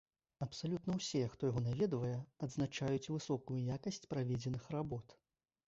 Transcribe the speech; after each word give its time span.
Абсалютна 0.43 0.95
ўсе, 0.99 1.21
хто 1.33 1.49
яго 1.51 1.61
наведвае, 1.67 2.15
адзначаюць 2.49 3.11
высокую 3.19 3.61
якасць 3.77 4.05
праведзеных 4.15 4.69
работ. 4.81 5.19